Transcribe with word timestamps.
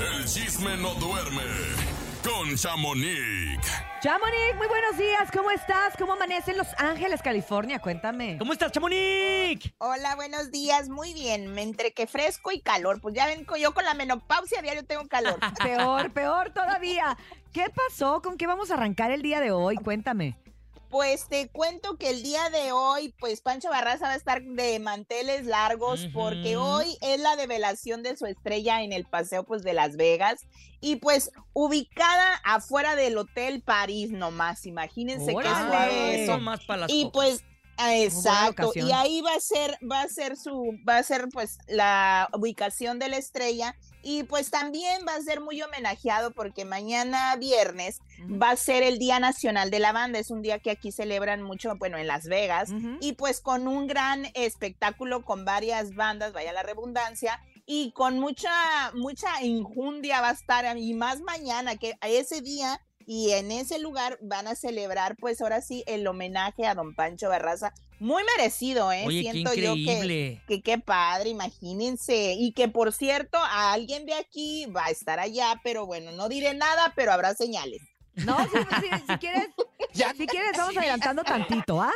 El 0.00 0.24
chisme 0.24 0.78
no 0.78 0.94
duerme 0.94 1.42
con 2.24 2.56
Chamonix. 2.56 3.60
Chamonix, 4.00 4.56
muy 4.56 4.66
buenos 4.66 4.96
días. 4.96 5.30
¿Cómo 5.30 5.50
estás? 5.50 5.94
¿Cómo 5.98 6.14
amanece 6.14 6.52
en 6.52 6.56
Los 6.56 6.68
Ángeles, 6.78 7.20
California? 7.20 7.80
Cuéntame. 7.80 8.38
¿Cómo 8.38 8.54
estás, 8.54 8.72
Chamonix? 8.72 9.70
Hola, 9.76 10.16
buenos 10.16 10.50
días. 10.50 10.88
Muy 10.88 11.12
bien. 11.12 11.58
Entre 11.58 11.92
que 11.92 12.06
fresco 12.06 12.50
y 12.50 12.60
calor. 12.60 13.02
Pues 13.02 13.14
ya 13.14 13.26
ven, 13.26 13.46
yo 13.60 13.74
con 13.74 13.84
la 13.84 13.92
menopausia 13.92 14.62
diario 14.62 14.86
tengo 14.86 15.06
calor. 15.06 15.38
peor, 15.62 16.10
peor 16.12 16.50
todavía. 16.50 17.18
¿Qué 17.52 17.66
pasó? 17.68 18.22
¿Con 18.22 18.38
qué 18.38 18.46
vamos 18.46 18.70
a 18.70 18.74
arrancar 18.74 19.10
el 19.10 19.20
día 19.20 19.40
de 19.40 19.50
hoy? 19.50 19.76
Cuéntame. 19.76 20.38
Pues 20.90 21.28
te 21.28 21.48
cuento 21.48 21.96
que 21.96 22.10
el 22.10 22.22
día 22.22 22.50
de 22.50 22.72
hoy, 22.72 23.14
pues 23.20 23.40
Pancho 23.40 23.70
Barraza 23.70 24.06
va 24.06 24.12
a 24.14 24.16
estar 24.16 24.42
de 24.42 24.78
manteles 24.80 25.46
largos 25.46 26.08
porque 26.12 26.56
hoy 26.56 26.98
es 27.00 27.20
la 27.20 27.36
develación 27.36 28.02
de 28.02 28.16
su 28.16 28.26
estrella 28.26 28.82
en 28.82 28.92
el 28.92 29.04
paseo 29.04 29.44
pues 29.44 29.62
de 29.62 29.72
Las 29.72 29.96
Vegas 29.96 30.46
y 30.80 30.96
pues 30.96 31.30
ubicada 31.52 32.40
afuera 32.44 32.96
del 32.96 33.16
Hotel 33.18 33.62
París 33.62 34.10
nomás, 34.10 34.66
imagínense 34.66 35.32
qué 35.32 35.48
suave 35.48 36.24
eso. 36.24 36.38
Más 36.40 36.64
para 36.64 36.82
las 36.82 36.90
y 36.90 37.08
pues 37.12 37.44
Exacto, 37.88 38.72
y 38.74 38.92
ahí 38.92 39.22
va 39.22 39.34
a 39.34 39.40
ser, 39.40 39.78
va 39.90 40.02
a 40.02 40.08
ser 40.08 40.36
su, 40.36 40.78
va 40.86 40.98
a 40.98 41.02
ser 41.02 41.28
pues 41.32 41.58
la 41.66 42.28
ubicación 42.34 42.98
de 42.98 43.08
la 43.08 43.16
estrella 43.16 43.74
y 44.02 44.22
pues 44.24 44.50
también 44.50 45.04
va 45.06 45.14
a 45.14 45.22
ser 45.22 45.40
muy 45.40 45.60
homenajeado 45.62 46.30
porque 46.32 46.64
mañana 46.64 47.34
viernes 47.36 48.00
va 48.20 48.50
a 48.50 48.56
ser 48.56 48.82
el 48.82 48.98
Día 48.98 49.18
Nacional 49.20 49.70
de 49.70 49.78
la 49.78 49.92
Banda, 49.92 50.18
es 50.18 50.30
un 50.30 50.42
día 50.42 50.58
que 50.58 50.70
aquí 50.70 50.92
celebran 50.92 51.42
mucho, 51.42 51.76
bueno, 51.76 51.98
en 51.98 52.06
Las 52.06 52.26
Vegas. 52.26 52.70
Y 53.00 53.12
pues 53.12 53.40
con 53.40 53.66
un 53.68 53.86
gran 53.86 54.26
espectáculo 54.34 55.24
con 55.24 55.44
varias 55.44 55.94
bandas, 55.94 56.32
vaya 56.32 56.52
la 56.52 56.62
redundancia, 56.62 57.40
y 57.66 57.92
con 57.92 58.18
mucha, 58.18 58.50
mucha 58.94 59.42
injundia 59.42 60.20
va 60.20 60.30
a 60.30 60.32
estar, 60.32 60.76
y 60.76 60.94
más 60.94 61.20
mañana, 61.20 61.76
que 61.76 61.94
a 62.00 62.08
ese 62.08 62.40
día 62.40 62.80
y 63.12 63.32
en 63.32 63.50
ese 63.50 63.80
lugar 63.80 64.18
van 64.22 64.46
a 64.46 64.54
celebrar, 64.54 65.16
pues 65.16 65.40
ahora 65.40 65.62
sí, 65.62 65.82
el 65.88 66.06
homenaje 66.06 66.64
a 66.64 66.76
don 66.76 66.94
Pancho 66.94 67.28
Barraza. 67.28 67.74
Muy 67.98 68.22
merecido, 68.36 68.92
¿eh? 68.92 69.04
Siento 69.08 69.52
yo 69.54 69.74
que, 69.74 70.40
que 70.46 70.62
qué 70.62 70.78
padre, 70.78 71.30
imagínense. 71.30 72.36
Y 72.38 72.52
que 72.52 72.68
por 72.68 72.92
cierto, 72.92 73.36
a 73.36 73.72
alguien 73.72 74.06
de 74.06 74.14
aquí 74.14 74.66
va 74.66 74.84
a 74.84 74.90
estar 74.90 75.18
allá, 75.18 75.60
pero 75.64 75.86
bueno, 75.86 76.12
no 76.12 76.28
diré 76.28 76.54
nada, 76.54 76.92
pero 76.94 77.10
habrá 77.12 77.34
señales. 77.34 77.82
No, 78.14 78.36
si, 78.44 79.18
quieres, 79.18 79.48
si 79.92 80.26
quieres, 80.26 80.52
vamos 80.56 80.76
adelantando 80.76 81.24
tantito, 81.24 81.80
¿ah? 81.80 81.92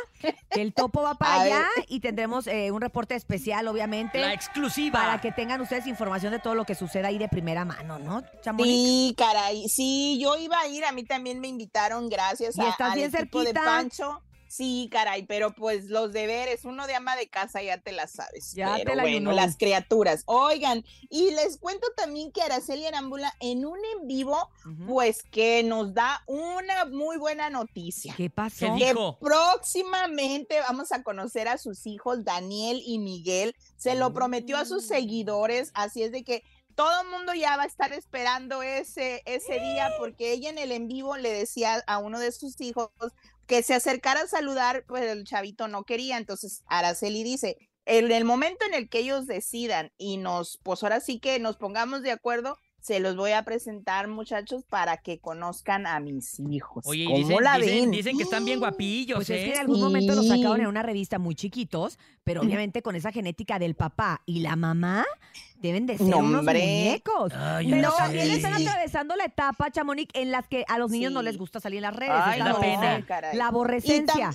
el 0.51 0.73
topo 0.73 1.01
va 1.01 1.15
para 1.15 1.41
allá 1.41 1.67
y 1.87 1.99
tendremos 1.99 2.47
eh, 2.47 2.71
un 2.71 2.81
reporte 2.81 3.15
especial, 3.15 3.67
obviamente. 3.67 4.19
La 4.19 4.33
exclusiva. 4.33 4.99
Para 4.99 5.21
que 5.21 5.31
tengan 5.31 5.61
ustedes 5.61 5.87
información 5.87 6.31
de 6.31 6.39
todo 6.39 6.55
lo 6.55 6.65
que 6.65 6.75
suceda 6.75 7.09
ahí 7.09 7.17
de 7.17 7.27
primera 7.27 7.65
mano, 7.65 7.99
¿no, 7.99 8.23
Sí, 8.63 9.13
caray. 9.17 9.67
Sí, 9.67 10.19
yo 10.21 10.37
iba 10.37 10.59
a 10.59 10.67
ir, 10.67 10.85
a 10.85 10.91
mí 10.91 11.03
también 11.03 11.39
me 11.39 11.47
invitaron, 11.47 12.09
gracias 12.09 12.57
a, 12.57 12.71
al 12.71 12.99
equipo 12.99 13.43
de 13.43 13.53
Pancho. 13.53 14.21
Sí, 14.55 14.87
caray, 14.89 15.25
pero 15.25 15.53
pues 15.53 15.89
los 15.89 16.13
deberes, 16.13 16.63
uno 16.63 16.87
de 16.87 16.95
ama 16.95 17.17
de 17.17 17.27
casa 17.27 17.61
ya 17.61 17.77
te 17.77 17.91
la 17.91 18.07
sabes. 18.07 18.53
Ya 18.53 18.77
te 18.77 18.95
la 18.95 19.03
bueno, 19.03 19.33
las 19.33 19.57
criaturas. 19.57 20.23
Oigan, 20.27 20.85
y 21.09 21.31
les 21.31 21.57
cuento 21.57 21.87
también 21.97 22.31
que 22.31 22.41
Araceli 22.41 22.85
Arámbula 22.85 23.35
en 23.41 23.65
un 23.65 23.79
en 23.79 24.07
vivo, 24.07 24.49
pues 24.87 25.23
que 25.23 25.61
nos 25.63 25.93
da 25.93 26.23
una 26.25 26.85
muy 26.85 27.17
buena 27.17 27.49
noticia. 27.49 28.13
¿Qué 28.15 28.29
pasó? 28.29 28.73
Que 28.77 28.95
próximamente 29.19 30.61
vamos 30.61 30.93
a 30.93 31.03
conocer 31.03 31.49
a 31.49 31.57
sus 31.57 31.85
hijos, 31.85 32.23
Daniel 32.23 32.81
y 32.85 32.99
Miguel. 32.99 33.57
Se 33.75 33.95
lo 33.95 34.13
prometió 34.13 34.55
a 34.55 34.63
sus 34.63 34.85
seguidores, 34.85 35.71
así 35.73 36.01
es 36.01 36.13
de 36.13 36.23
que 36.23 36.45
todo 36.75 37.01
el 37.01 37.09
mundo 37.09 37.33
ya 37.33 37.57
va 37.57 37.63
a 37.63 37.67
estar 37.67 37.93
esperando 37.93 38.61
ese, 38.61 39.23
ese 39.25 39.59
día 39.59 39.89
porque 39.97 40.31
ella 40.31 40.49
en 40.49 40.57
el 40.57 40.71
en 40.71 40.87
vivo 40.87 41.17
le 41.17 41.31
decía 41.31 41.83
a 41.87 41.97
uno 41.97 42.19
de 42.19 42.31
sus 42.31 42.59
hijos, 42.61 42.89
que 43.47 43.63
se 43.63 43.73
acercara 43.73 44.21
a 44.21 44.27
saludar, 44.27 44.85
pues 44.87 45.03
el 45.03 45.23
chavito 45.23 45.67
no 45.67 45.83
quería. 45.83 46.17
Entonces 46.17 46.63
Araceli 46.67 47.23
dice, 47.23 47.57
en 47.85 48.11
el 48.11 48.25
momento 48.25 48.65
en 48.65 48.73
el 48.73 48.89
que 48.89 48.99
ellos 48.99 49.27
decidan 49.27 49.91
y 49.97 50.17
nos, 50.17 50.59
pues 50.63 50.83
ahora 50.83 50.99
sí 50.99 51.19
que 51.19 51.39
nos 51.39 51.57
pongamos 51.57 52.01
de 52.01 52.11
acuerdo, 52.11 52.57
se 52.85 52.99
los 52.99 53.15
voy 53.15 53.31
a 53.31 53.41
presentar, 53.41 54.07
muchachos, 54.07 54.63
para 54.63 54.97
que 54.97 55.17
conozcan 55.17 55.87
a 55.87 55.99
mis 55.99 56.39
hijos. 56.39 56.85
Oye, 56.85 57.07
dicen, 57.15 57.37
la 57.41 57.57
ven? 57.57 57.89
Dicen, 57.89 58.15
que 58.15 58.21
están 58.21 58.45
bien 58.45 58.59
guapillos. 58.59 59.17
Pues 59.17 59.31
es 59.31 59.37
que 59.37 59.49
en 59.49 59.55
¿eh? 59.55 59.59
algún 59.59 59.79
momento 59.79 60.13
los 60.13 60.27
sacaron 60.27 60.61
en 60.61 60.67
una 60.67 60.83
revista 60.83 61.17
muy 61.17 61.33
chiquitos, 61.33 61.97
pero 62.23 62.41
obviamente 62.41 62.83
con 62.83 62.95
esa 62.95 63.11
genética 63.11 63.57
del 63.57 63.73
papá 63.73 64.21
y 64.27 64.41
la 64.41 64.55
mamá 64.55 65.03
deben 65.55 65.87
de 65.87 65.97
ser 65.97 66.13
unos 66.13 66.43
muñecos. 66.43 67.33
pero 67.33 67.91
también 67.93 68.29
están 68.29 68.53
atravesando 68.53 69.15
la 69.15 69.25
etapa, 69.25 69.71
Chamonix, 69.71 70.11
en 70.13 70.29
las 70.29 70.47
que 70.47 70.63
a 70.67 70.77
los 70.77 70.91
niños 70.91 71.11
no 71.11 71.23
les 71.23 71.39
gusta 71.39 71.59
salir 71.59 71.77
en 71.77 71.83
las 71.83 71.95
redes. 71.95 72.13
Ay, 72.13 72.39
la, 72.39 72.59
pena. 72.59 73.03
la 73.33 73.47
aborrecencia. 73.47 74.29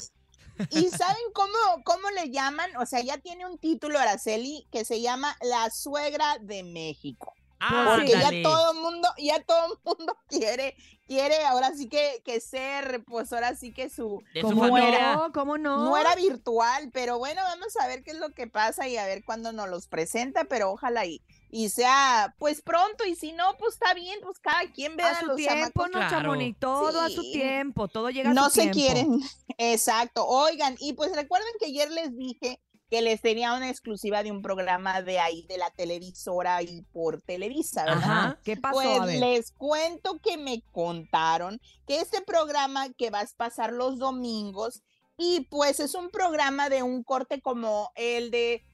¿Y 0.71 0.89
saben 0.89 1.23
cómo, 1.35 1.85
cómo 1.85 2.11
le 2.11 2.31
llaman? 2.31 2.69
O 2.79 2.85
sea, 2.85 3.01
ya 3.01 3.17
tiene 3.19 3.47
un 3.47 3.59
título 3.59 3.97
Araceli 3.97 4.67
que 4.73 4.85
se 4.85 5.01
llama 5.01 5.37
La 5.41 5.71
Suegra 5.71 6.39
de 6.41 6.65
México. 6.65 7.33
Ah, 7.61 7.95
porque 7.95 8.13
ya 8.13 8.31
todo 8.43 8.73
el 8.73 8.79
mundo, 8.79 9.09
ya 9.19 9.43
todo 9.43 9.75
el 9.75 9.79
mundo 9.85 10.17
quiere, 10.29 10.75
quiere 11.07 11.45
ahora 11.45 11.73
sí 11.75 11.89
que, 11.89 12.23
que 12.25 12.41
ser, 12.41 13.05
pues 13.05 13.33
ahora 13.35 13.55
sí 13.55 13.73
que 13.73 13.91
su, 13.91 14.23
¿Cómo 14.41 14.67
no? 14.67 15.31
¿Cómo 15.35 15.59
no? 15.59 15.85
No 15.85 15.97
era 15.99 16.15
virtual, 16.15 16.91
pero 16.93 17.19
bueno, 17.19 17.43
vamos 17.43 17.77
a 17.77 17.87
ver 17.87 18.03
qué 18.03 18.13
es 18.13 18.17
lo 18.17 18.31
que 18.31 18.47
pasa 18.47 18.89
y 18.89 18.97
a 18.97 19.05
ver 19.05 19.25
cuándo 19.25 19.53
nos 19.53 19.69
los 19.69 19.89
presenta, 19.89 20.45
pero 20.45 20.71
ojalá 20.71 21.05
y, 21.05 21.23
y 21.51 21.69
sea 21.69 22.35
pues 22.39 22.63
pronto, 22.63 23.05
y 23.05 23.15
si 23.15 23.33
no, 23.33 23.57
pues 23.59 23.75
está 23.75 23.93
bien, 23.93 24.19
pues 24.23 24.39
cada 24.39 24.63
quien 24.73 24.97
vea 24.97 25.11
a 25.11 25.21
su 25.21 25.35
tiempo, 25.37 25.87
no, 25.89 26.55
todo 26.59 27.01
a 27.03 27.11
su 27.11 27.23
tiempo, 27.31 27.89
todo 27.89 28.09
llega 28.09 28.31
a 28.31 28.35
no 28.35 28.49
su 28.49 28.53
tiempo. 28.53 28.69
No 28.69 28.75
se 28.75 28.81
quieren, 28.81 29.21
exacto. 29.59 30.27
Oigan, 30.27 30.77
y 30.81 30.95
pues 30.95 31.15
recuerden 31.15 31.53
que 31.59 31.67
ayer 31.67 31.91
les 31.91 32.17
dije 32.17 32.59
que 32.91 33.03
les 33.03 33.21
tenía 33.21 33.55
una 33.55 33.71
exclusiva 33.71 34.25
de 34.25 34.33
un 34.33 34.43
programa 34.43 35.01
de 35.01 35.21
ahí, 35.21 35.47
de 35.49 35.59
la 35.59 35.71
televisora 35.71 36.61
y 36.63 36.83
por 36.93 37.23
Televisa, 37.23 37.85
¿verdad? 37.85 38.03
Ajá. 38.03 38.39
¿Qué 38.43 38.57
pasó? 38.57 38.99
Pues 38.99 39.21
les 39.21 39.53
cuento 39.53 40.19
que 40.19 40.37
me 40.37 40.63
contaron 40.73 41.61
que 41.87 42.01
este 42.01 42.21
programa 42.21 42.89
que 42.95 43.11
vas 43.11 43.33
a 43.33 43.37
pasar 43.37 43.73
los 43.73 43.99
domingos 43.99 44.83
y 45.17 45.47
pues 45.51 45.79
es 45.79 45.95
un 45.95 46.11
programa 46.11 46.69
de 46.69 46.83
un 46.83 47.05
corte 47.05 47.41
como 47.41 47.93
el 47.95 48.33
de 48.33 48.65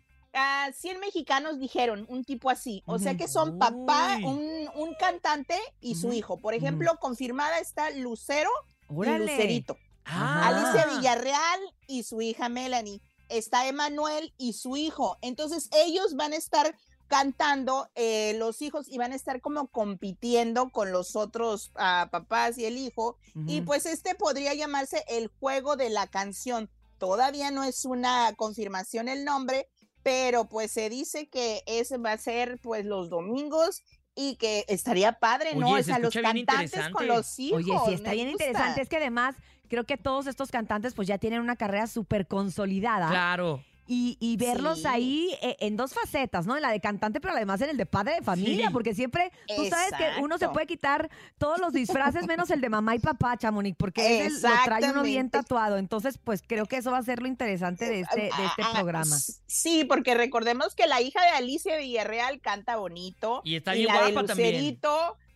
100 0.72 1.00
mexicanos 1.00 1.58
dijeron, 1.58 2.06
un 2.08 2.24
tipo 2.24 2.48
así. 2.50 2.82
O 2.86 2.98
sea 2.98 3.16
que 3.16 3.28
son 3.28 3.58
papá, 3.58 4.18
un, 4.22 4.94
cantante 4.98 5.58
y 5.80 5.94
su 5.94 6.12
hijo. 6.12 6.38
Por 6.38 6.54
ejemplo, 6.54 6.96
confirmada 7.00 7.58
está 7.58 7.90
Lucero 7.90 8.50
y 8.88 9.18
Lucerito. 9.18 9.76
Alicia 10.04 10.86
Villarreal 10.86 11.60
y 11.86 12.04
su 12.04 12.22
hija 12.22 12.48
Melanie 12.48 13.00
está 13.28 13.66
Emanuel 13.68 14.32
y 14.38 14.52
su 14.52 14.76
hijo. 14.76 15.18
Entonces 15.20 15.68
ellos 15.72 16.14
van 16.14 16.32
a 16.32 16.36
estar 16.36 16.76
cantando 17.08 17.88
eh, 17.94 18.34
los 18.38 18.62
hijos 18.62 18.88
y 18.88 18.98
van 18.98 19.12
a 19.12 19.16
estar 19.16 19.40
como 19.40 19.68
compitiendo 19.68 20.70
con 20.70 20.90
los 20.90 21.14
otros 21.14 21.70
ah, 21.76 22.08
papás 22.10 22.58
y 22.58 22.64
el 22.64 22.76
hijo. 22.78 23.16
Y 23.46 23.60
pues 23.60 23.86
este 23.86 24.14
podría 24.14 24.54
llamarse 24.54 25.04
el 25.08 25.28
juego 25.28 25.76
de 25.76 25.90
la 25.90 26.06
canción. 26.06 26.70
Todavía 26.98 27.50
no 27.50 27.64
es 27.64 27.84
una 27.84 28.32
confirmación 28.36 29.08
el 29.08 29.24
nombre, 29.24 29.68
pero 30.02 30.48
pues 30.48 30.72
se 30.72 30.88
dice 30.88 31.28
que 31.28 31.62
ese 31.66 31.98
va 31.98 32.12
a 32.12 32.18
ser 32.18 32.58
pues 32.62 32.84
los 32.86 33.10
domingos 33.10 33.82
y 34.14 34.36
que 34.36 34.64
estaría 34.68 35.12
padre, 35.18 35.54
¿no? 35.54 35.72
o 35.72 35.82
sea, 35.82 35.98
los 35.98 36.14
cantantes 36.14 36.88
con 36.88 37.06
los 37.06 37.38
hijos. 37.38 37.62
Oye, 37.62 37.78
sí, 37.86 37.94
está 37.94 38.12
bien 38.12 38.30
interesante. 38.30 38.80
Es 38.80 38.88
que 38.88 38.96
además 38.96 39.36
creo 39.66 39.84
que 39.84 39.96
todos 39.96 40.26
estos 40.26 40.50
cantantes 40.50 40.94
pues 40.94 41.08
ya 41.08 41.18
tienen 41.18 41.40
una 41.40 41.56
carrera 41.56 41.86
súper 41.86 42.26
consolidada. 42.26 43.08
Claro. 43.08 43.62
Y, 43.88 44.36
verlos 44.36 44.84
ahí 44.84 45.30
eh, 45.40 45.56
en 45.60 45.76
dos 45.76 45.94
facetas, 45.94 46.44
¿no? 46.44 46.56
En 46.56 46.62
la 46.62 46.72
de 46.72 46.80
cantante, 46.80 47.20
pero 47.20 47.34
además 47.34 47.60
en 47.60 47.70
el 47.70 47.76
de 47.76 47.86
padre 47.86 48.16
de 48.16 48.22
familia, 48.22 48.70
porque 48.72 48.94
siempre, 48.94 49.30
tú 49.54 49.64
sabes 49.66 49.92
que 49.96 50.20
uno 50.20 50.38
se 50.38 50.48
puede 50.48 50.66
quitar 50.66 51.08
todos 51.38 51.60
los 51.60 51.72
disfraces 51.72 52.26
menos 52.26 52.50
el 52.50 52.60
de 52.60 52.68
mamá 52.68 52.96
y 52.96 52.98
papá, 52.98 53.36
Chamonix, 53.36 53.76
porque 53.76 54.26
ese 54.26 54.48
lo 54.48 54.54
trae 54.64 54.90
uno 54.90 55.02
bien 55.02 55.30
tatuado. 55.30 55.78
Entonces, 55.78 56.18
pues 56.18 56.42
creo 56.44 56.66
que 56.66 56.78
eso 56.78 56.90
va 56.90 56.98
a 56.98 57.02
ser 57.02 57.22
lo 57.22 57.28
interesante 57.28 57.88
de 57.88 58.00
este, 58.00 58.22
de 58.22 58.26
este 58.26 58.62
ah, 58.62 58.70
ah, 58.70 58.72
programa. 58.74 59.16
Sí, 59.46 59.84
porque 59.84 60.16
recordemos 60.16 60.74
que 60.74 60.88
la 60.88 61.00
hija 61.00 61.22
de 61.22 61.28
Alicia 61.28 61.76
Villarreal 61.76 62.40
canta 62.40 62.76
bonito. 62.76 63.40
Y 63.44 63.54
está 63.54 63.74
bien 63.74 63.88
guapa 63.92 64.24
también 64.24 64.56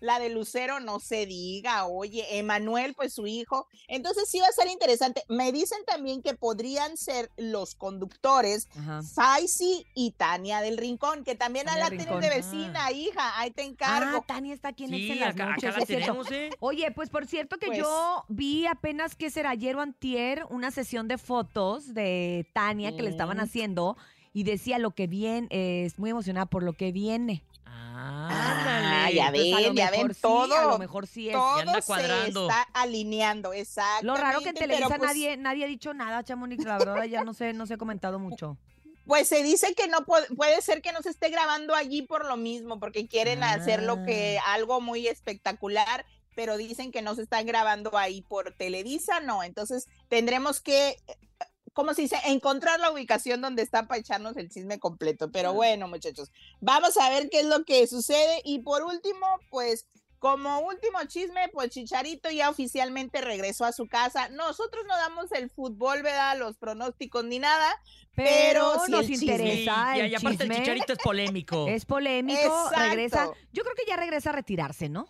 la 0.01 0.19
de 0.19 0.31
Lucero 0.31 0.81
no 0.81 0.99
se 0.99 1.27
diga, 1.27 1.87
oye, 1.87 2.39
Emanuel, 2.39 2.95
pues 2.95 3.13
su 3.13 3.27
hijo. 3.27 3.69
Entonces 3.89 4.29
sí 4.29 4.41
va 4.41 4.47
a 4.47 4.53
ser 4.53 4.69
interesante. 4.69 5.25
Me 5.29 5.53
dicen 5.53 5.79
también 5.87 6.23
que 6.23 6.35
podrían 6.35 6.97
ser 6.97 7.31
los 7.37 7.75
conductores 7.75 8.69
Faisy 9.15 9.87
y 9.95 10.13
Tania 10.13 10.61
del 10.61 10.79
Rincón, 10.79 11.25
que 11.25 11.35
también 11.35 11.69
a 11.69 11.79
la 11.79 11.89
tienen 11.91 12.21
de 12.21 12.29
vecina, 12.29 12.87
ah. 12.87 12.93
hija, 12.93 13.39
ahí 13.39 13.51
te 13.51 13.63
encargo. 13.63 14.19
Ah, 14.19 14.25
Tania 14.27 14.55
está 14.55 14.69
aquí 14.69 14.85
en 14.85 14.91
sí, 14.91 15.15
las 15.15 15.35
acá, 15.35 15.57
la 15.61 15.87
tenemos, 15.87 16.31
¿eh? 16.31 16.51
Oye, 16.61 16.91
pues 16.93 17.11
por 17.11 17.27
cierto 17.27 17.59
que 17.59 17.77
yo 17.77 18.25
pues 18.27 18.37
vi 18.37 18.67
apenas 18.67 19.15
que 19.15 19.31
será 19.31 19.51
ayer 19.51 19.77
o 19.77 19.81
antier 19.81 20.47
una 20.51 20.71
sesión 20.71 21.09
de 21.09 21.19
fotos 21.19 21.95
de 21.95 22.47
Tania 22.53 22.97
que 22.97 23.03
le 23.03 23.11
estaban 23.11 23.41
haciendo 23.41 23.97
y 24.33 24.45
decía 24.45 24.79
lo 24.79 24.93
que 24.93 25.07
viene, 25.07 25.49
es 25.51 25.99
muy 25.99 26.11
emocionada 26.11 26.47
por 26.47 26.63
lo 26.63 26.73
que 26.73 26.93
viene. 26.93 27.43
Ah, 29.11 29.15
ya 29.15 29.31
ven, 29.31 29.75
ya 29.75 29.91
ven, 29.91 30.15
todo. 30.21 30.55
a 30.55 30.65
lo 30.65 30.79
mejor 30.79 31.07
sí 31.07 31.29
es. 31.29 31.35
Todo 31.35 31.81
se 31.81 32.29
está 32.29 32.63
alineando, 32.73 33.53
exacto. 33.53 34.07
Lo 34.07 34.17
raro 34.17 34.41
que 34.41 34.51
en 34.51 34.55
Televisa 34.55 34.89
pues 34.89 35.01
nadie, 35.01 35.37
nadie 35.37 35.65
ha 35.65 35.69
dicho 35.69 35.95
nada, 35.95 36.23
Chamonix, 36.23 36.65
la 36.65 36.79
verdad 36.79 37.05
ya 37.05 37.25
no 37.25 37.35
sé, 37.35 37.53
no 37.53 37.67
se 37.67 37.75
ha 37.75 37.79
comentado 37.79 38.19
mucho. 38.19 38.57
Pues 39.07 39.27
se 39.27 39.43
dice 39.43 39.75
que 39.75 39.89
no 39.89 40.05
puede, 40.05 40.27
puede 40.37 40.61
ser 40.63 40.83
que 40.83 40.93
no 40.93 41.03
se 41.03 41.11
esté 41.11 41.31
grabando 41.31 41.75
allí 41.75 42.03
por 42.03 42.27
lo 42.27 42.37
mismo, 42.37 42.79
porque 42.79 43.09
quieren 43.09 43.43
hacer 43.43 43.83
lo 43.83 44.05
que 44.05 44.39
ah. 44.39 44.53
algo 44.53 44.81
muy 44.81 45.09
espectacular, 45.09 46.05
pero 46.37 46.57
dicen 46.57 46.93
que 46.93 47.03
no 47.03 47.15
se 47.15 47.23
está 47.23 47.43
grabando 47.43 47.97
ahí 47.97 48.23
por 48.23 48.55
Televisa, 48.55 49.21
no. 49.21 49.43
Entonces 49.43 49.89
tendremos 50.09 50.61
que 50.61 50.97
¿cómo 51.73 51.95
se 51.95 52.03
dice? 52.03 52.17
Encontrar 52.27 52.81
la 52.81 52.91
ubicación 52.91 53.41
donde 53.41 53.63
está 53.63 53.87
para 53.87 54.01
echarnos 54.01 54.37
el 54.37 54.49
chisme 54.49 54.79
completo. 54.79 55.31
Pero 55.31 55.53
bueno, 55.55 55.89
muchachos, 55.89 56.31
vamos 56.61 56.97
a 56.97 57.11
ver 57.11 57.29
qué 57.31 57.41
es 57.41 57.47
lo 57.47 57.65
que 57.65 57.87
sucede. 57.87 58.43
Y 58.45 58.61
por 58.61 58.83
último, 58.83 59.27
pues 59.51 59.87
como 60.21 60.61
último 60.61 60.99
chisme, 61.07 61.49
pues 61.49 61.71
Chicharito 61.71 62.31
ya 62.31 62.51
oficialmente 62.51 63.23
regresó 63.23 63.65
a 63.65 63.73
su 63.73 63.89
casa. 63.89 64.29
Nosotros 64.29 64.85
no 64.87 64.95
damos 64.97 65.33
el 65.33 65.49
fútbol, 65.49 66.03
¿verdad? 66.03 66.39
Los 66.39 66.59
pronósticos 66.59 67.25
ni 67.25 67.39
nada. 67.39 67.75
Pero, 68.15 68.87
nos 68.89 69.09
interesa. 69.09 69.97
y, 69.97 70.15
aparte 70.15 70.45
el 70.45 70.53
Chicharito 70.53 70.93
es 70.93 70.99
polémico. 70.99 71.67
Es 71.67 71.87
polémico, 71.87 72.71
regresa. 72.77 73.31
Yo 73.53 73.63
creo 73.63 73.75
que 73.75 73.85
ya 73.89 73.97
regresa 73.97 74.29
a 74.29 74.33
retirarse, 74.35 74.91
¿no? 74.91 75.09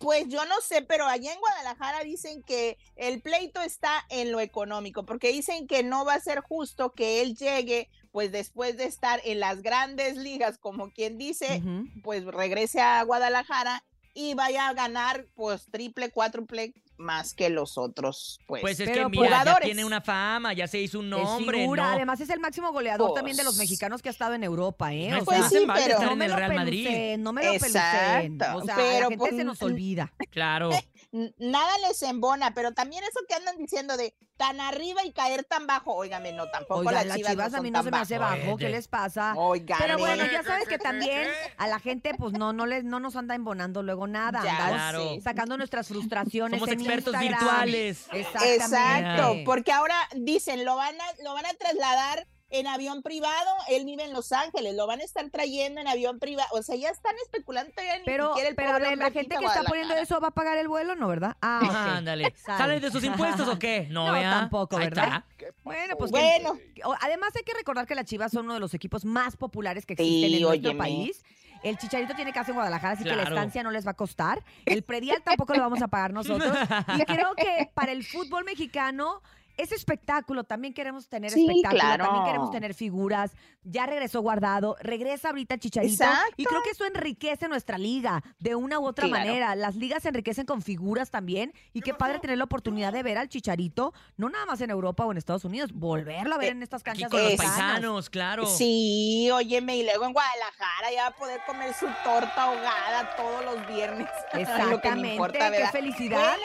Pues 0.00 0.28
yo 0.28 0.44
no 0.44 0.60
sé, 0.60 0.82
pero 0.82 1.06
allá 1.06 1.32
en 1.32 1.40
Guadalajara 1.40 2.04
dicen 2.04 2.42
que 2.42 2.78
el 2.96 3.22
pleito 3.22 3.60
está 3.60 4.04
en 4.10 4.32
lo 4.32 4.40
económico, 4.40 5.04
porque 5.04 5.32
dicen 5.32 5.66
que 5.66 5.82
no 5.82 6.04
va 6.04 6.14
a 6.14 6.20
ser 6.20 6.40
justo 6.40 6.92
que 6.92 7.22
él 7.22 7.36
llegue, 7.36 7.88
pues 8.12 8.32
después 8.32 8.76
de 8.76 8.84
estar 8.84 9.20
en 9.24 9.40
las 9.40 9.62
grandes 9.62 10.16
ligas, 10.16 10.58
como 10.58 10.92
quien 10.92 11.16
dice, 11.16 11.62
pues 12.02 12.24
regrese 12.24 12.80
a 12.80 13.02
Guadalajara 13.02 13.84
y 14.18 14.34
vaya 14.34 14.68
a 14.68 14.74
ganar 14.74 15.26
pues 15.36 15.68
triple, 15.70 16.10
cuádruple 16.10 16.74
más 16.96 17.34
que 17.34 17.50
los 17.50 17.78
otros, 17.78 18.40
pues. 18.48 18.60
Pues 18.60 18.80
es 18.80 18.90
que 18.90 19.08
mira, 19.08 19.44
ya 19.44 19.60
tiene 19.60 19.84
una 19.84 20.00
fama, 20.00 20.52
ya 20.54 20.66
se 20.66 20.80
hizo 20.80 20.98
un 20.98 21.08
nombre, 21.08 21.64
¿no? 21.64 21.84
Además 21.84 22.20
es 22.20 22.28
el 22.30 22.40
máximo 22.40 22.72
goleador 22.72 23.14
también 23.14 23.36
de 23.36 23.44
los 23.44 23.54
pues 23.54 23.68
mexicanos 23.68 24.02
que 24.02 24.08
ha 24.08 24.10
estado 24.10 24.34
en 24.34 24.42
Europa, 24.42 24.92
¿eh? 24.92 25.14
o 25.20 25.24
pues 25.24 25.46
sí, 25.48 25.64
pero 25.72 26.00
no 26.00 26.12
en 26.14 26.22
el 26.22 26.32
Real 26.32 26.54
Madrid. 26.54 27.16
no 27.18 27.32
me 27.32 27.44
lo 27.44 27.52
Exacto. 27.52 28.56
O 28.56 28.64
sea, 28.64 28.74
pero 28.74 29.02
la 29.02 29.08
gente 29.10 29.16
pues, 29.16 29.36
se 29.36 29.44
nos 29.44 29.62
olvida. 29.62 30.12
Claro. 30.30 30.70
Nada 31.10 31.70
les 31.86 32.02
embona, 32.02 32.52
pero 32.52 32.72
también 32.72 33.02
eso 33.02 33.20
que 33.26 33.34
andan 33.34 33.56
diciendo 33.56 33.96
de 33.96 34.14
tan 34.36 34.60
arriba 34.60 35.04
y 35.06 35.12
caer 35.12 35.42
tan 35.42 35.66
bajo. 35.66 35.94
Óigame, 35.94 36.32
no, 36.32 36.50
tampoco 36.50 36.80
Oiga, 36.80 37.02
las 37.02 37.16
chivas, 37.16 37.54
a 37.54 37.62
mí 37.62 37.70
no 37.70 37.82
se 37.82 37.90
me 37.90 37.96
hace 37.96 38.18
bajo. 38.18 38.56
¿Qué 38.58 38.68
les 38.68 38.88
pasa? 38.88 39.34
Pero 39.78 39.98
bueno, 39.98 40.24
ya 40.30 40.42
sabes 40.42 40.68
que 40.68 40.78
también 40.78 41.28
a 41.56 41.66
la 41.66 41.80
gente, 41.80 42.12
pues 42.14 42.34
no, 42.34 42.52
no 42.52 42.66
les, 42.66 42.84
no 42.84 43.00
nos 43.00 43.16
anda 43.16 43.34
embonando 43.34 43.82
luego 43.82 44.06
nada. 44.06 44.40
claro. 44.40 45.18
sacando 45.22 45.56
nuestras 45.56 45.88
frustraciones. 45.88 46.60
Somos 46.60 46.74
expertos 46.74 47.18
virtuales. 47.18 48.06
Exacto, 48.12 49.36
porque 49.44 49.72
ahora 49.72 49.96
dicen, 50.14 50.64
lo 50.64 50.76
van 50.76 50.94
a, 51.00 51.22
lo 51.22 51.32
van 51.32 51.46
a 51.46 51.54
trasladar 51.54 52.26
en 52.50 52.66
avión 52.66 53.02
privado, 53.02 53.50
él 53.68 53.84
vive 53.84 54.04
en 54.04 54.12
Los 54.12 54.32
Ángeles, 54.32 54.74
lo 54.74 54.86
van 54.86 55.00
a 55.00 55.04
estar 55.04 55.28
trayendo 55.30 55.80
en 55.80 55.88
avión 55.88 56.18
privado, 56.18 56.48
o 56.52 56.62
sea, 56.62 56.76
ya 56.76 56.88
están 56.88 57.14
especulando 57.22 57.70
todavía 57.72 57.98
ni 57.98 58.04
pero, 58.04 58.28
siquiera 58.28 58.48
el 58.48 58.56
Pero 58.56 58.78
la 58.78 59.10
gente 59.10 59.36
que 59.36 59.44
está 59.44 59.62
poniendo 59.64 59.94
eso 59.94 60.18
va 60.20 60.28
a 60.28 60.32
pagar 60.32 60.56
el 60.56 60.68
vuelo, 60.68 60.94
¿no, 60.94 61.08
verdad? 61.08 61.36
Ah, 61.42 61.96
ándale. 61.98 62.34
¿Sale 62.46 62.80
de 62.80 62.90
sus 62.90 63.04
impuestos 63.04 63.48
o 63.48 63.58
qué? 63.58 63.86
No, 63.90 64.06
tampoco, 64.12 64.76
¿verdad? 64.76 65.24
Bueno, 65.62 65.96
pues 65.96 66.10
bueno. 66.10 66.58
además 67.00 67.34
hay 67.36 67.42
que 67.42 67.54
recordar 67.54 67.86
que 67.86 67.94
las 67.94 68.06
Chivas 68.06 68.32
son 68.32 68.46
uno 68.46 68.54
de 68.54 68.60
los 68.60 68.74
equipos 68.74 69.04
más 69.04 69.36
populares 69.36 69.84
que 69.84 69.94
existen 69.94 70.34
en 70.34 70.42
nuestro 70.42 70.76
país. 70.76 71.22
El 71.62 71.76
Chicharito 71.76 72.14
tiene 72.14 72.32
casa 72.32 72.52
en 72.52 72.54
Guadalajara, 72.54 72.94
así 72.94 73.04
que 73.04 73.16
la 73.16 73.24
estancia 73.24 73.62
no 73.62 73.70
les 73.70 73.86
va 73.86 73.90
a 73.90 73.94
costar. 73.94 74.44
El 74.64 74.82
predial 74.82 75.22
tampoco 75.22 75.54
lo 75.54 75.60
vamos 75.60 75.82
a 75.82 75.88
pagar 75.88 76.12
nosotros. 76.12 76.56
Y 76.98 77.04
creo 77.04 77.34
que 77.34 77.70
para 77.74 77.92
el 77.92 78.04
fútbol 78.04 78.44
mexicano 78.44 79.22
es 79.58 79.72
espectáculo, 79.72 80.44
también 80.44 80.72
queremos 80.72 81.08
tener 81.08 81.32
espectáculo, 81.36 82.04
también 82.04 82.24
queremos 82.24 82.50
tener 82.50 82.74
figuras. 82.74 83.32
Ya 83.64 83.86
regresó 83.86 84.22
Guardado, 84.22 84.76
regresa 84.80 85.28
ahorita 85.28 85.58
Chicharito. 85.58 86.04
Y 86.36 86.44
creo 86.44 86.62
que 86.62 86.70
eso 86.70 86.86
enriquece 86.86 87.48
nuestra 87.48 87.76
liga 87.76 88.22
de 88.38 88.54
una 88.54 88.78
u 88.78 88.86
otra 88.86 89.08
manera. 89.08 89.54
Las 89.56 89.74
ligas 89.74 90.04
se 90.04 90.08
enriquecen 90.08 90.46
con 90.46 90.62
figuras 90.62 91.10
también. 91.10 91.52
Y 91.72 91.82
qué 91.82 91.92
padre 91.92 92.20
tener 92.20 92.38
la 92.38 92.44
oportunidad 92.44 92.92
de 92.92 93.02
ver 93.02 93.18
al 93.18 93.28
Chicharito, 93.28 93.92
no 94.16 94.30
nada 94.30 94.46
más 94.46 94.60
en 94.60 94.70
Europa 94.70 95.04
o 95.04 95.10
en 95.10 95.18
Estados 95.18 95.44
Unidos, 95.44 95.72
volverlo 95.72 96.36
a 96.36 96.38
ver 96.38 96.48
eh, 96.48 96.52
en 96.52 96.62
estas 96.62 96.82
canchas 96.82 97.10
con 97.10 97.22
los 97.22 97.34
paisanos, 97.34 98.08
claro. 98.08 98.46
Sí, 98.46 99.28
óyeme, 99.32 99.76
y 99.76 99.82
luego 99.82 100.06
en 100.06 100.12
Guadalajara 100.12 100.92
ya 100.94 101.02
va 101.02 101.08
a 101.08 101.16
poder 101.16 101.40
comer 101.46 101.74
su 101.74 101.86
torta 102.04 102.44
ahogada 102.44 103.16
todos 103.16 103.44
los 103.44 103.66
viernes. 103.66 104.08
Exactamente, 104.32 105.38
qué 105.38 105.66
felicidad. 105.72 106.36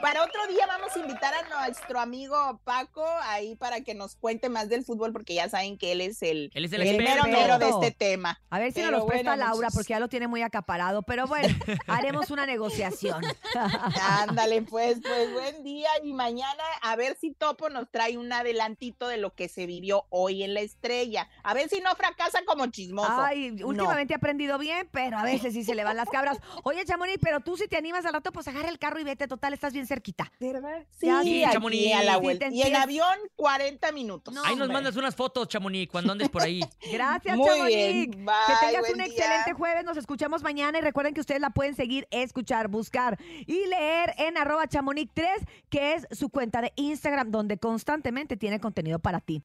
Para 0.00 0.24
otro 0.24 0.46
día 0.46 0.66
vamos 0.66 0.96
a 0.96 0.98
invitar 0.98 1.34
a 1.34 1.66
nuestro 1.66 2.00
amigo 2.00 2.60
Paco 2.64 3.04
ahí 3.24 3.54
para 3.56 3.82
que 3.82 3.94
nos 3.94 4.16
cuente 4.16 4.48
más 4.48 4.68
del 4.68 4.84
fútbol, 4.84 5.12
porque 5.12 5.34
ya 5.34 5.48
saben 5.48 5.76
que 5.76 5.92
él 5.92 6.00
es 6.00 6.22
el, 6.22 6.50
el, 6.54 6.68
mero 6.70 7.58
de 7.58 7.68
este 7.68 7.90
tema. 7.90 8.40
A 8.48 8.58
ver 8.58 8.72
si 8.72 8.80
nos 8.80 8.92
lo 8.92 9.06
presta 9.06 9.36
Laura, 9.36 9.68
porque 9.70 9.90
ya 9.90 10.00
lo 10.00 10.08
tiene 10.08 10.26
muy 10.26 10.42
acaparado. 10.42 11.02
Pero 11.02 11.26
bueno, 11.26 11.48
haremos 11.86 12.30
una 12.30 12.46
negociación. 12.46 13.22
Ándale, 14.00 14.62
pues, 14.62 15.00
pues 15.02 15.32
buen 15.32 15.62
día 15.64 15.90
y 16.02 16.14
mañana 16.14 16.62
a 16.82 16.96
ver 16.96 17.16
si 17.20 17.32
Topo 17.32 17.68
nos 17.68 17.90
trae 17.90 18.16
un 18.16 18.32
adelantito 18.32 19.06
de 19.06 19.18
lo 19.18 19.34
que 19.34 19.48
se 19.48 19.66
vivió 19.66 20.06
hoy 20.08 20.42
en 20.42 20.54
la 20.54 20.60
estrella. 20.60 21.28
A 21.42 21.52
ver 21.52 21.68
si 21.68 21.80
no 21.80 21.94
fracasa 21.94 22.40
como 22.46 22.66
chismoso. 22.68 23.20
Ay, 23.20 23.62
últimamente 23.62 24.14
he 24.14 24.16
aprendido 24.16 24.56
bien, 24.58 24.88
pero 24.90 25.18
a 25.18 25.24
veces 25.24 25.52
sí 25.52 25.62
se 25.62 25.74
le 25.74 25.84
van 25.84 25.96
las 25.96 26.08
cabras. 26.08 26.38
Oye, 26.62 26.84
Chamonix, 26.86 27.18
pero 27.20 27.40
tú 27.40 27.56
si 27.56 27.68
te 27.68 27.76
animas 27.76 28.06
al 28.06 28.14
rato, 28.14 28.32
pues 28.32 28.48
agarra 28.48 28.70
el 28.70 28.78
carro 28.78 28.98
y 28.98 29.04
vete, 29.04 29.28
total, 29.28 29.52
estás 29.52 29.72
bien 29.74 29.89
cerquita. 29.90 30.30
¿Verdad? 30.38 30.86
Sí, 30.98 31.08
sí 31.22 31.42
Chamonix. 31.50 31.94
A 31.94 32.04
la 32.04 32.16
vuelta. 32.16 32.48
y 32.50 32.62
en 32.62 32.76
avión, 32.76 33.18
40 33.36 33.92
minutos. 33.92 34.34
ahí 34.44 34.56
nos 34.56 34.68
mandas 34.68 34.96
unas 34.96 35.14
fotos, 35.14 35.48
Chamonix, 35.48 35.90
cuando 35.90 36.12
andes 36.12 36.28
por 36.28 36.42
ahí. 36.42 36.60
Gracias, 36.92 37.36
Muy 37.36 37.48
Chamonix. 37.48 38.16
que 38.16 38.66
tengas 38.66 38.90
un 38.94 39.00
excelente 39.00 39.52
jueves. 39.52 39.84
Nos 39.84 39.96
escuchamos 39.96 40.42
mañana 40.42 40.78
y 40.78 40.82
recuerden 40.82 41.14
que 41.14 41.20
ustedes 41.20 41.40
la 41.40 41.50
pueden 41.50 41.74
seguir, 41.74 42.06
escuchar, 42.10 42.68
buscar 42.68 43.18
y 43.46 43.66
leer 43.66 44.14
en 44.18 44.36
arroba 44.38 44.66
chamonix3, 44.66 45.26
que 45.68 45.94
es 45.94 46.06
su 46.12 46.28
cuenta 46.28 46.60
de 46.60 46.72
Instagram, 46.76 47.30
donde 47.30 47.58
constantemente 47.58 48.36
tiene 48.36 48.60
contenido 48.60 48.98
para 48.98 49.20
ti. 49.20 49.38